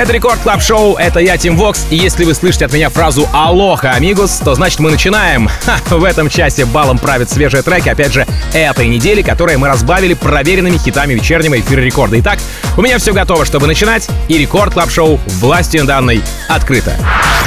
[0.00, 3.28] Это Record Club Show, это я, Тим Вокс, и если вы слышите от меня фразу
[3.34, 5.46] «Aloha, amigos», то значит мы начинаем.
[5.66, 10.14] Ха, в этом часе балом правят свежие треки, опять же, этой недели, которые мы разбавили
[10.14, 12.18] проверенными хитами вечернего эфира Рекорда.
[12.18, 12.38] Итак,
[12.78, 16.94] у меня все готово, чтобы начинать, и Record Club Show властью данной открыто.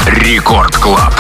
[0.05, 1.15] Record Club.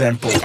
[0.00, 0.39] example.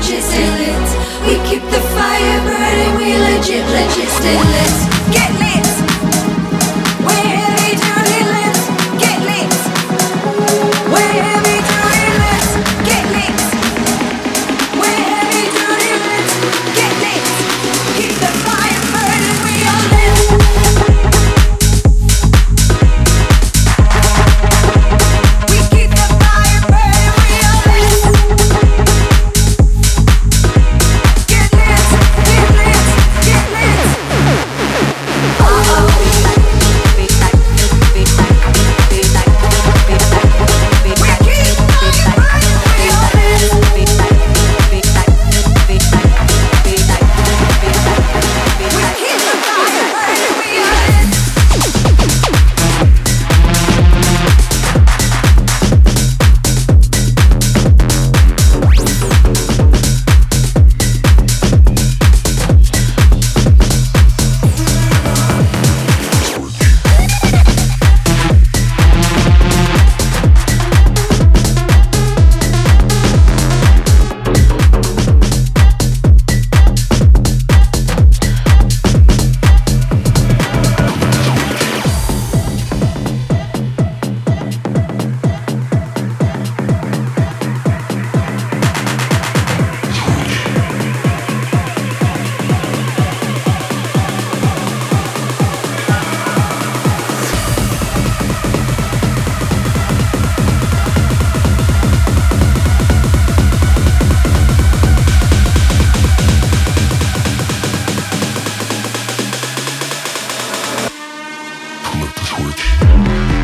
[0.00, 0.88] legit, stay lit.
[1.26, 4.99] We keep the fire burning, we legit, legit, stay lit.
[112.30, 113.39] switch.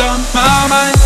[0.00, 1.03] on my mind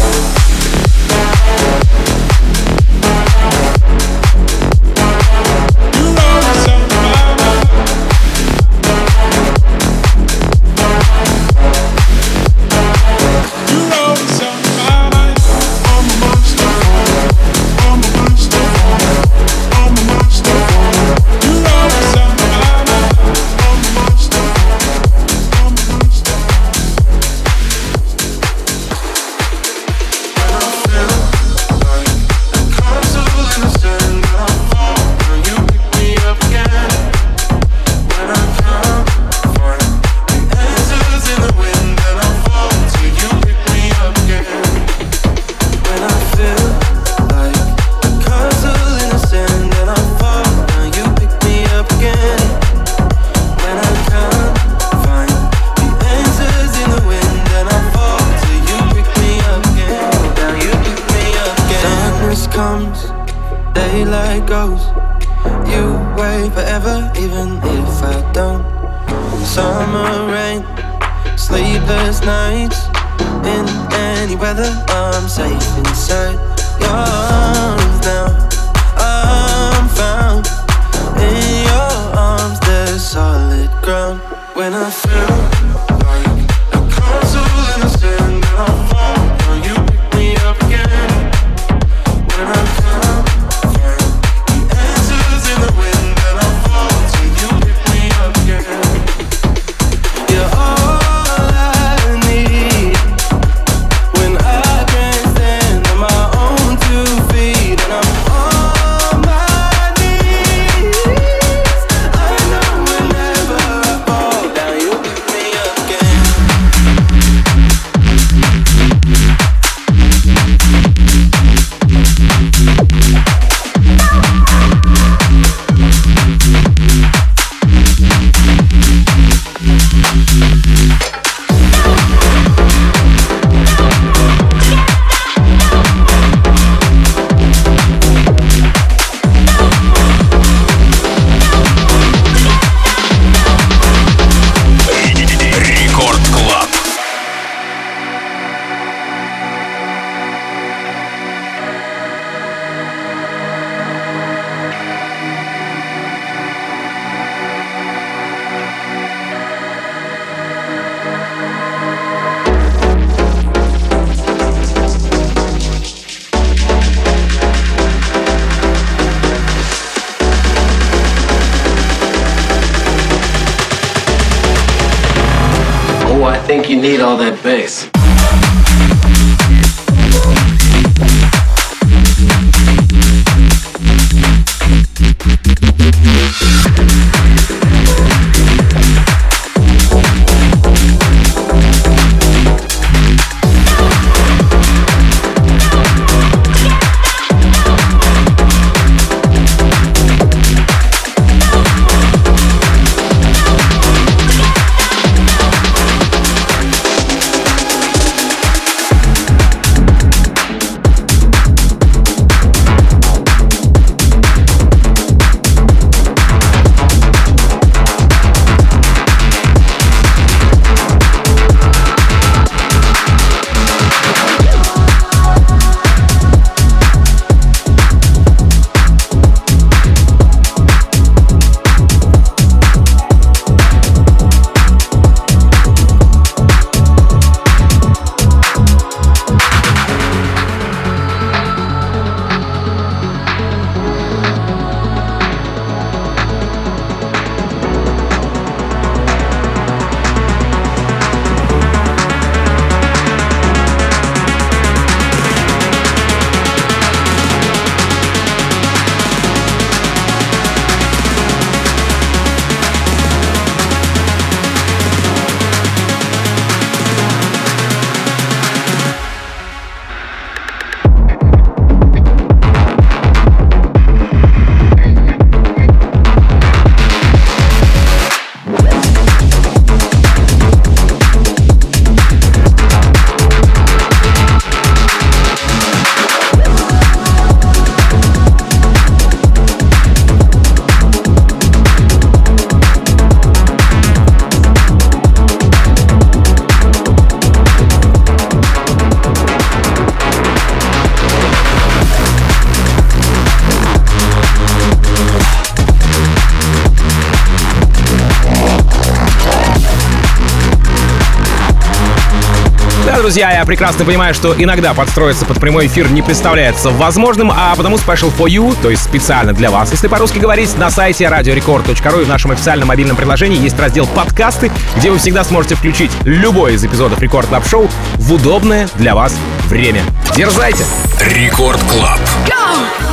[313.09, 317.77] друзья, я прекрасно понимаю, что иногда подстроиться под прямой эфир не представляется возможным, а потому
[317.77, 322.05] Special for You, то есть специально для вас, если по-русски говорить, на сайте radiorecord.ru и
[322.05, 326.65] в нашем официальном мобильном приложении есть раздел «Подкасты», где вы всегда сможете включить любой из
[326.67, 329.17] эпизодов Record Club Show в удобное для вас
[329.47, 329.81] время.
[330.15, 330.67] Дерзайте!
[331.01, 332.01] Record Club.
[332.27, 332.88] You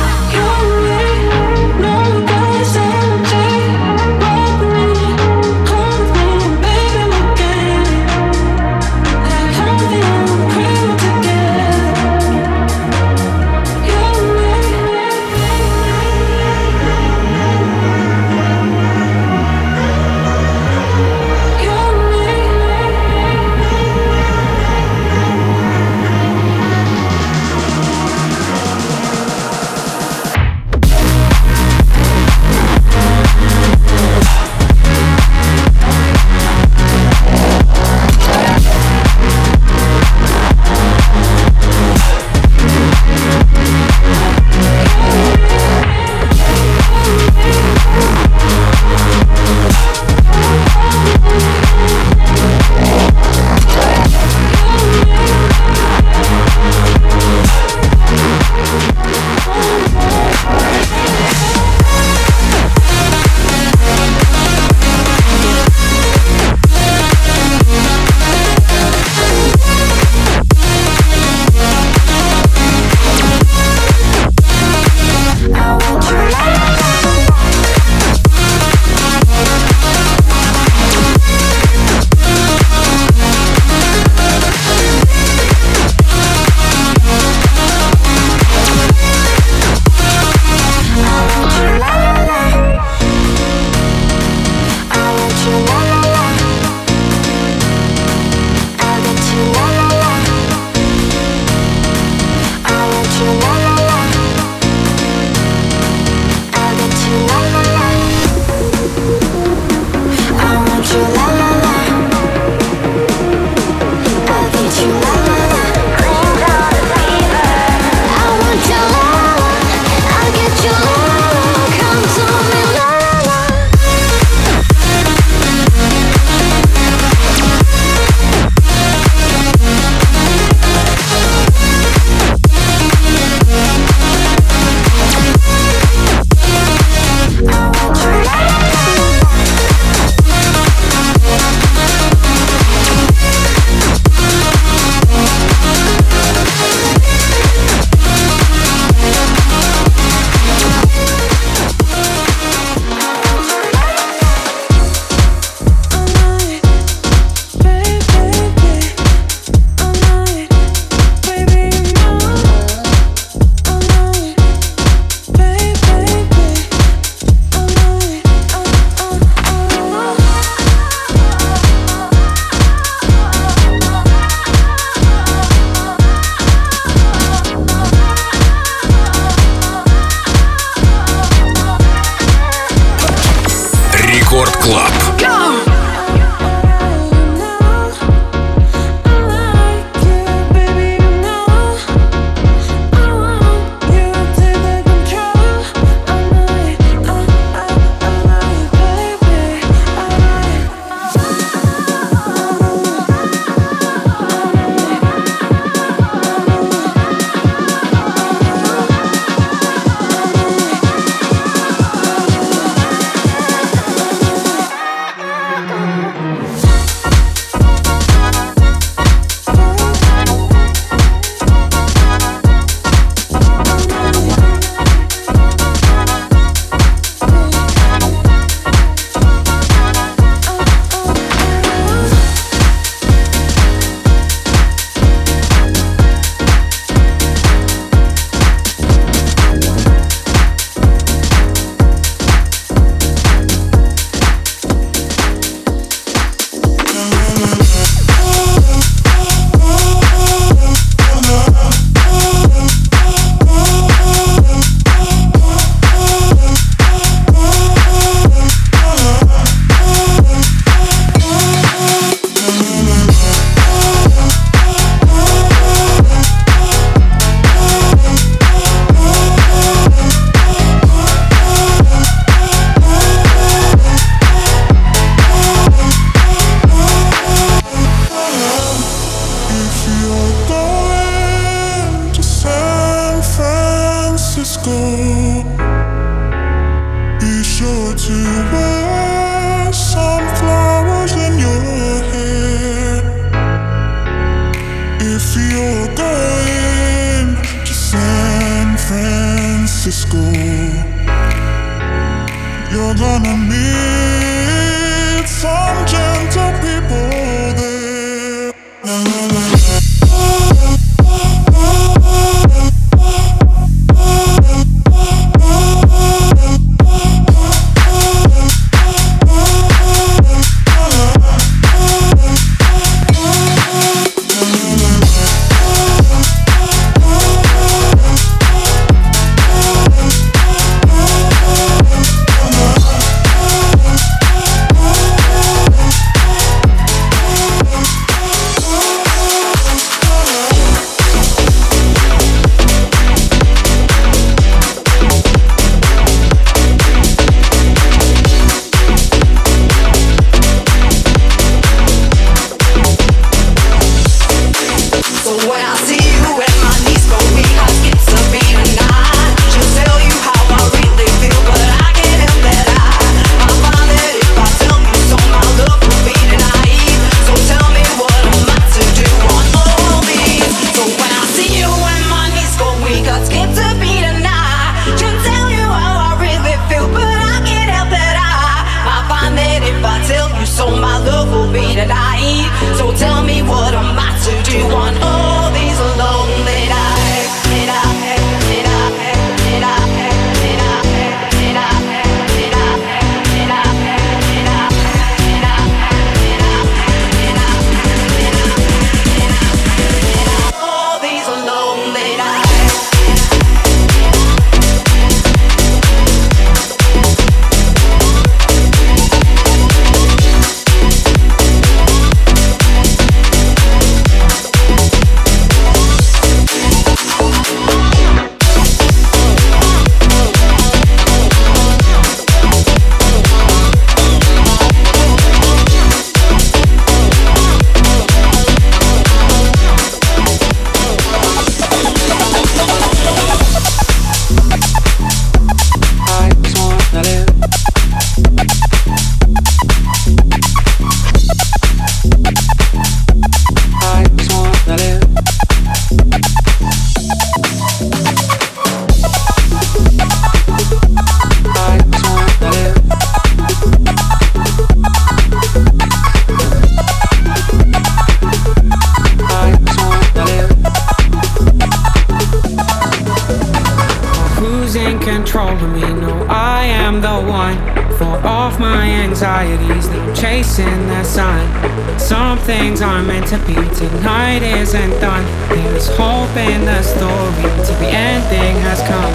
[473.06, 473.54] meant to be.
[473.74, 475.24] Tonight isn't done.
[475.48, 477.42] There is hope in the story
[477.80, 479.14] the ending has come.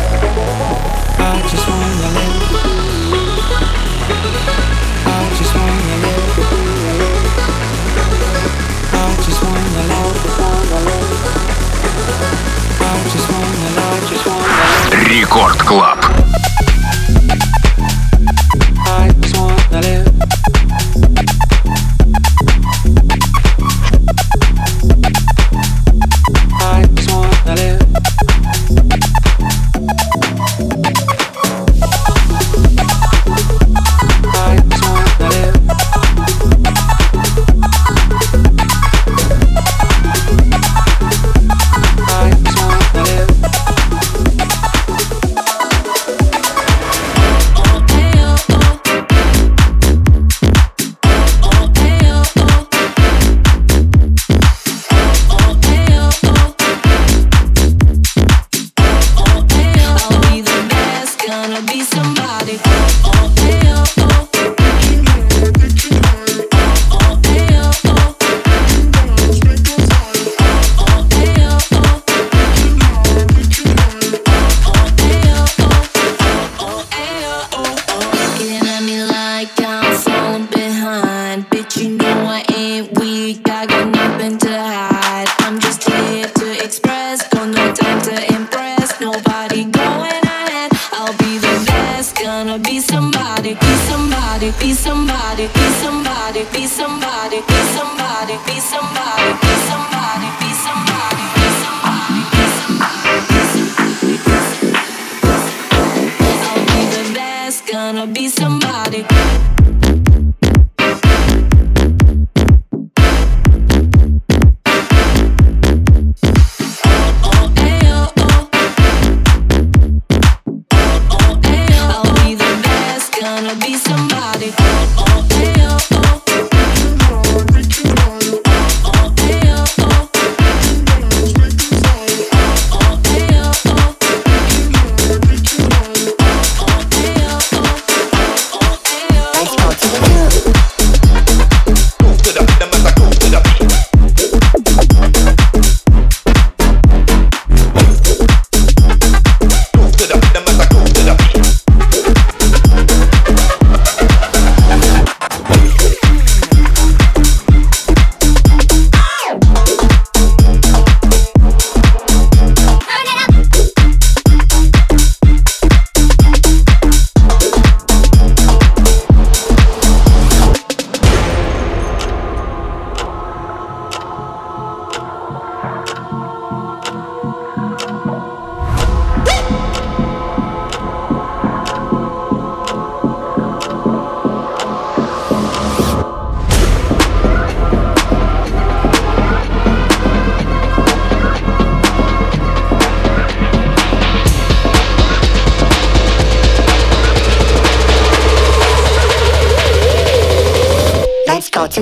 [1.20, 2.72] I just wanna live.
[15.08, 16.11] Рекорд Клаб.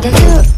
[0.01, 0.48] to the.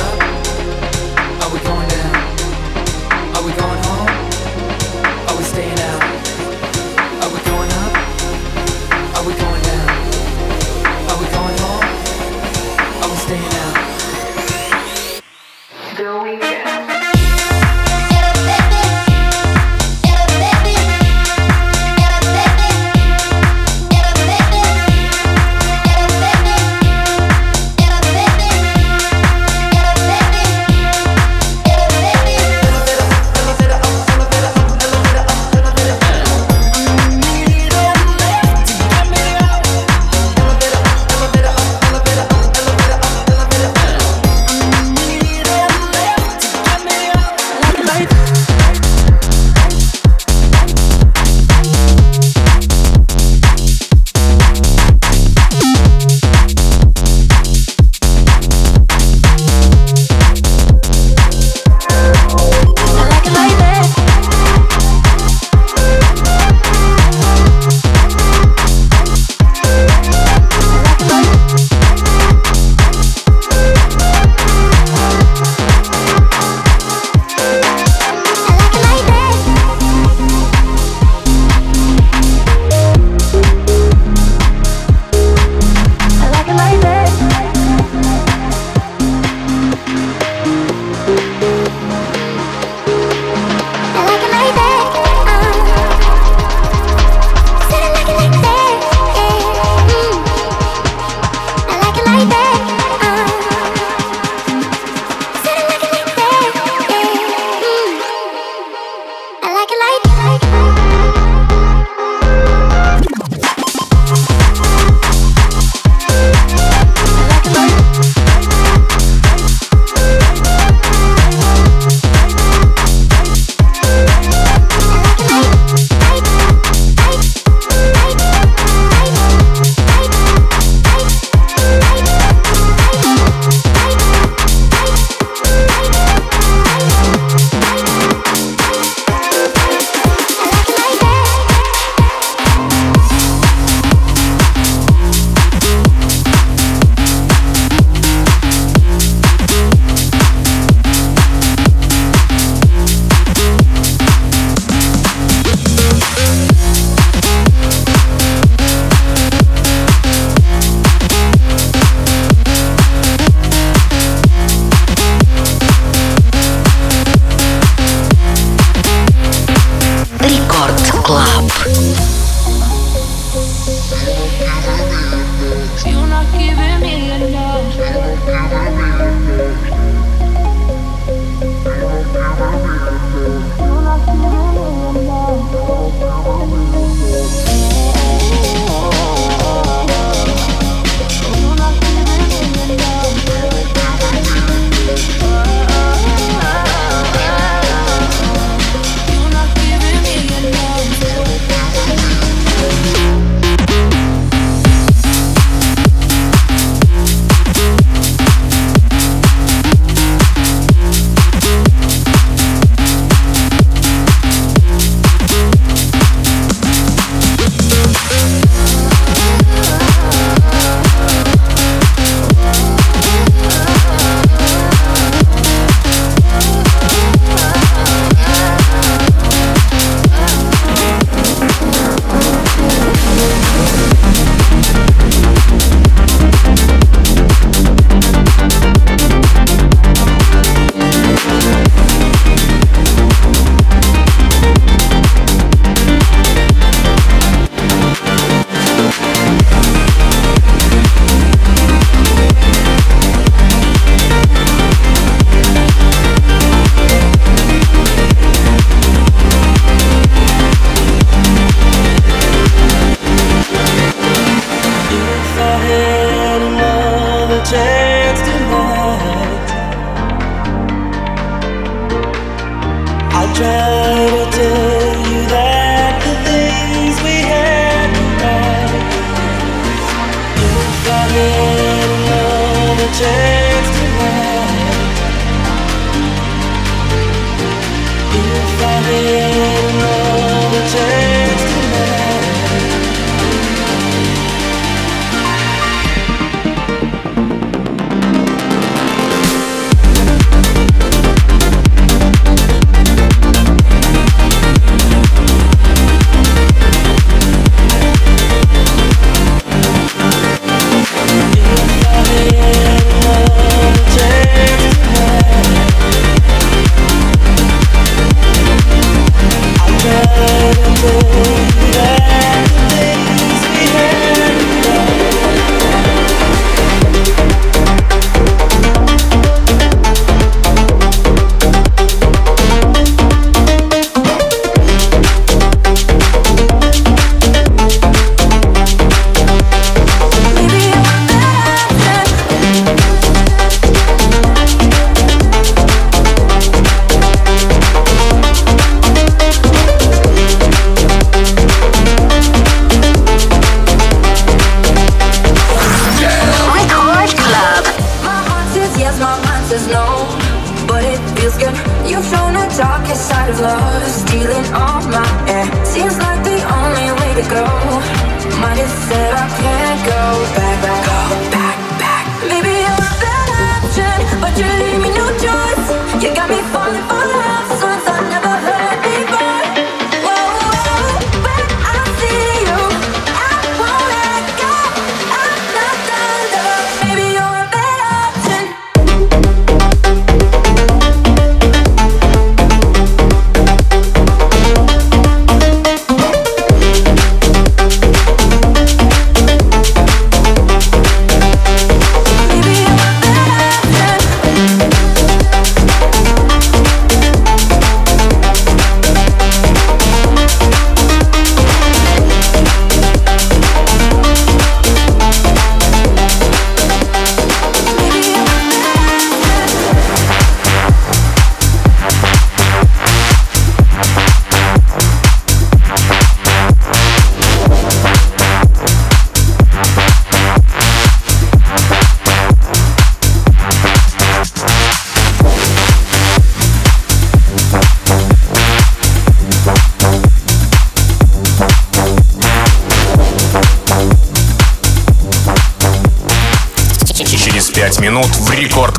[0.00, 0.27] up.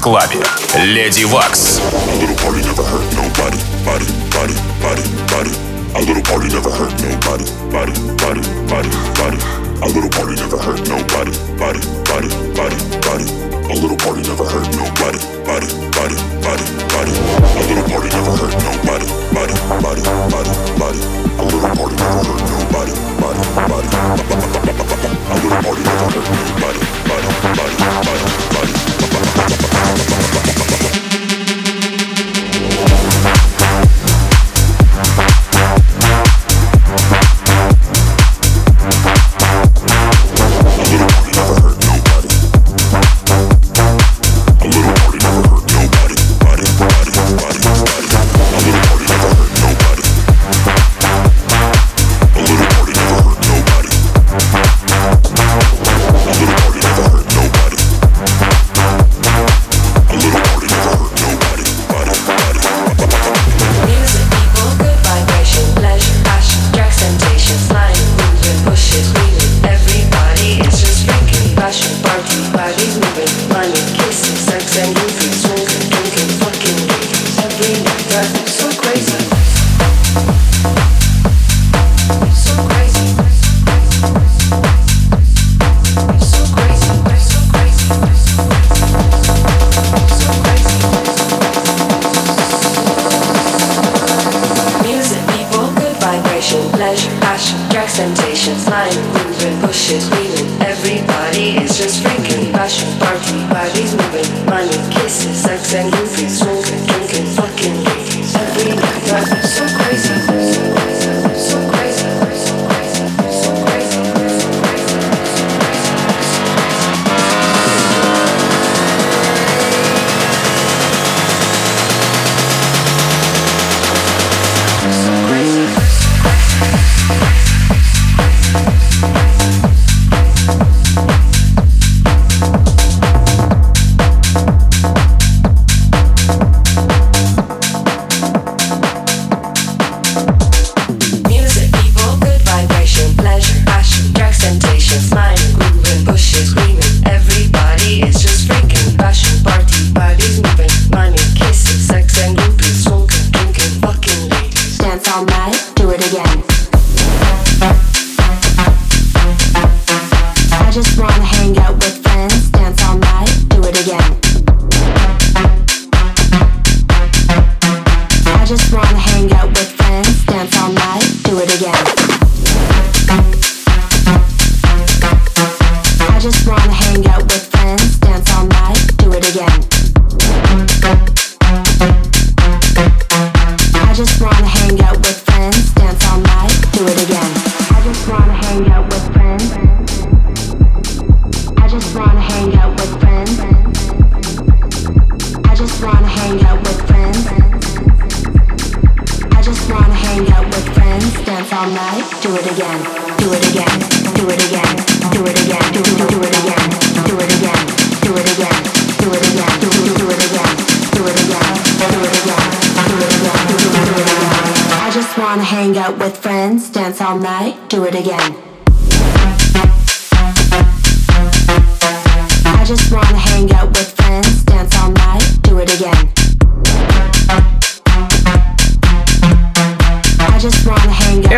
[0.10, 0.43] Рекорд-клабе.
[0.76, 1.82] Леди Вакс.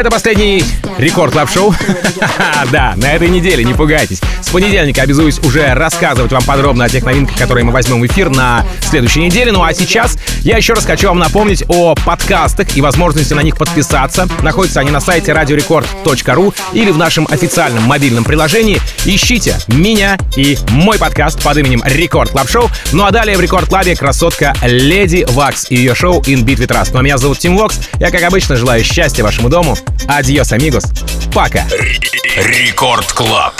[0.09, 0.63] Последний
[0.97, 1.73] Record Club Show
[2.71, 4.21] Да, на этой неделе, не пугайтесь.
[4.51, 8.27] С понедельника обязуюсь уже рассказывать вам подробно о тех новинках, которые мы возьмем в эфир
[8.27, 9.53] на следующей неделе.
[9.53, 13.55] Ну а сейчас я еще раз хочу вам напомнить о подкастах и возможности на них
[13.55, 14.27] подписаться.
[14.41, 18.81] Находятся они на сайте radiorecord.ru или в нашем официальном мобильном приложении.
[19.05, 22.69] Ищите меня и мой подкаст под именем Record Club Show.
[22.91, 26.57] Ну а далее в Record Club е красотка Lady Waks и ее шоу In Beat
[26.57, 26.89] We Trust.
[26.91, 27.79] Ну а меня зовут Тим Вокс.
[28.01, 29.77] Я, как обычно, желаю счастья вашему дому.
[30.09, 30.83] Адьос, амигос.
[31.33, 31.65] Пока.
[32.35, 33.53] Рекорд Клаб.